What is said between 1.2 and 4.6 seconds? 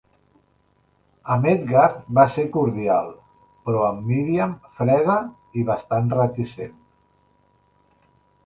Amb Edgar va ser cordial, però amb Miriam